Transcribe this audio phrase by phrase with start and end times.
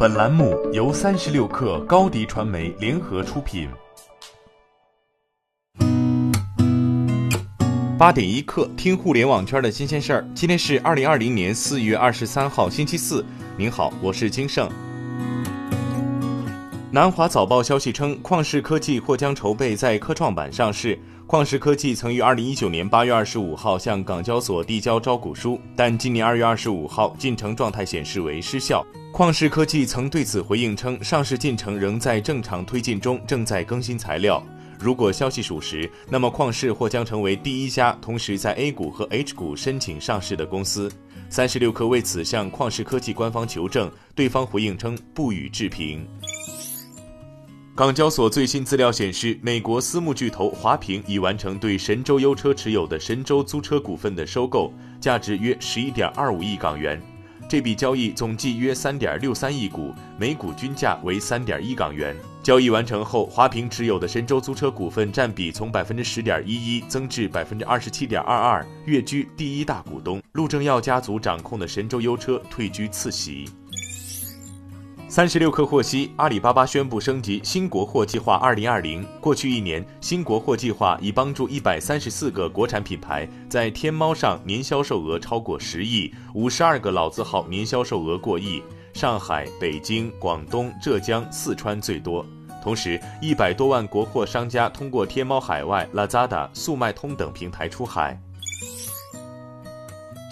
[0.00, 3.68] 本栏目由三十六氪高低传媒联合出品。
[7.98, 10.24] 八点一刻，听互联网圈的新鲜事儿。
[10.36, 13.26] 今天是二零二零年四月二十三号，星期四。
[13.56, 14.70] 您好，我是金盛。
[16.92, 20.96] 南华早报消息称，旷视科技或将筹备在科创板上市。
[21.28, 28.82] 旷视科技曾于二零一九年八月二十五号向港交所递交招股书，但今年二月二十五号进程状态显示为失效。
[29.12, 34.42] 旷视科技曾对此回应称，上市进程仍在正常推进中，正在更新材料。
[34.78, 40.90] 如果消息属实，那么旷视或将成为第一家同时在 A 股和 H 股申请上市的公司。
[41.28, 46.08] 三十六氪为此向旷视科技官方求证，对方回应称不予置评。
[47.78, 57.00] 港交所最新资料显示，美国私募巨头华平已完成对神州优车持有的神州租车股份的收购，价值约十一点二五亿港元。
[57.48, 62.16] 这笔交易总计约三点六三亿股，每股均价为三点一港元。
[62.42, 70.20] 交易完成后，华平持有的神州租车股份占比从百分之十点一一增至百分之二十七点二二，跃居第一大股东。
[70.32, 73.44] 陆正耀家族掌控的神州优车退居次席。
[75.10, 79.02] 三十六氪获悉，阿里巴巴宣布升级新国货计划二零二零。
[79.22, 88.62] 过去一年，新国货计划已帮助一百三十四个国产品牌在天猫上年销售额超过十亿，五十二个老字号年销售额过亿。
[88.92, 92.24] 上海、北京、广东、浙江、四川最多。
[92.62, 98.20] 同时，一百多万国货商家通过天猫海外、Lazada、速卖通等平台出海。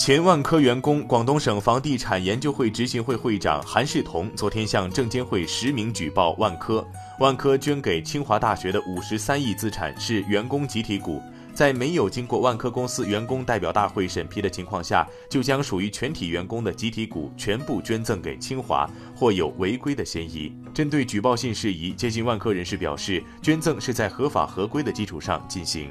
[0.07, 6.87] 前万科员工、广东省房地产研究会执行会会长韩世彤昨天向证监会实名举报万科。
[7.19, 11.21] 万科捐给清华大学的五十三亿资产是员工集体股，
[11.53, 20.53] 在没有经过万科公司员工代表大会审批的情况下，就将属于全体员工的集体股全部捐赠给清华，或有违规的嫌疑。
[20.73, 25.91] 针对举报信事宜，接近万科人士表示，捐赠是在合法合规的基础上进行。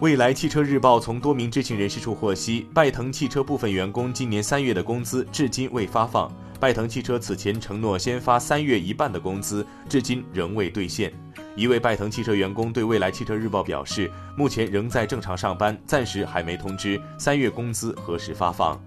[0.00, 6.32] 未来汽车日报从多名知情人士处获悉，拜腾汽车部分员工今年三月的工资至今未发放。
[6.60, 11.12] 拜腾汽车此前承诺先发三月一半的工资，至今仍未兑现。
[11.56, 18.80] 一位拜腾汽车员工对未来汽车日报表示，目前仍在正常上班，暂时还没通知三月工资何时发放。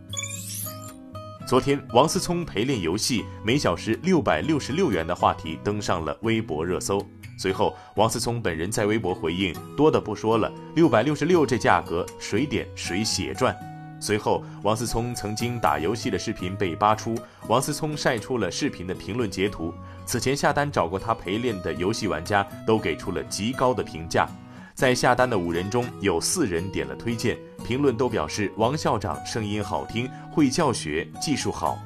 [1.45, 7.05] 昨天，王思聪陪练游戏每小时六百六十六元的话题登上了微博热搜。
[7.41, 13.57] 随后，王思聪本人在微博回应：“多的不说了，六百六十六这价格，谁点谁血赚。”
[13.99, 19.73] 随后，王思聪曾经打游戏的视频被扒出，王思聪晒出了视频的评论截图。
[20.05, 24.27] 此前下单找过他陪练的游戏玩家都给出了极高的评价，
[24.75, 27.35] 在下单的五人中有四人点了推荐，
[27.65, 31.79] 评论都表示王校长声音好听，会教学，技术好。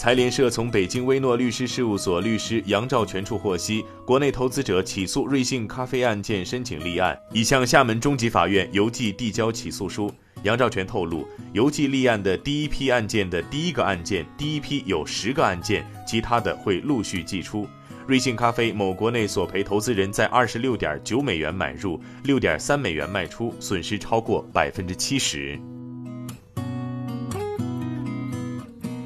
[0.00, 10.10] 财联社从北京威诺律师事务所律师杨兆全处获悉，国内投资者起诉瑞幸咖啡案件申请立案，已向厦门中级法院邮寄递交起诉书。
[10.42, 17.68] 杨兆全透露，邮寄立案的第一批案件的第一个案件，第一批有十个案件，其他的会陆续寄出。
[18.06, 25.60] 瑞幸咖啡某国内索赔投资人在二十六点九美元买入，六点三美元卖出，损失超过百分之七十。